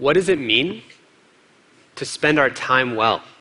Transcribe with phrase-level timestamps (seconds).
[0.00, 0.82] what does it mean
[1.94, 3.22] to spend our time well?